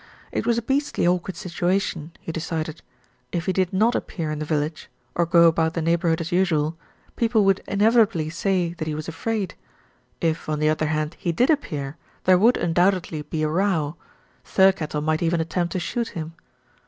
It 0.31 0.47
was 0.47 0.57
a 0.57 0.63
beastly 0.63 1.05
awkward 1.07 1.35
situation, 1.35 2.13
he 2.19 2.31
decided. 2.31 2.81
If 3.31 3.45
he 3.45 3.53
did 3.53 3.71
not 3.71 3.93
appear 3.93 4.31
in 4.31 4.39
the 4.39 4.45
village, 4.45 4.89
or 5.13 5.27
go 5.27 5.45
about 5.47 5.75
the 5.75 5.81
neighbourhood 5.83 6.19
as 6.19 6.31
usual, 6.31 6.75
people 7.15 7.45
would 7.45 7.61
inevitably 7.67 8.31
say 8.31 8.73
that 8.73 8.87
he 8.87 8.95
was 8.95 9.07
afraid. 9.07 9.53
If, 10.19 10.49
on 10.49 10.57
the 10.57 10.69
other 10.69 10.87
hand, 10.87 11.17
he 11.19 11.31
did 11.31 11.51
appear, 11.51 11.97
there 12.23 12.39
would 12.39 12.57
undoubtedly 12.57 13.21
be 13.21 13.43
a 13.43 13.47
row, 13.47 13.95
Thirkettle 14.43 15.03
might 15.03 15.21
even 15.21 15.39
attempt 15.39 15.71
to 15.73 15.79
shoot 15.79 16.07
him. 16.07 16.33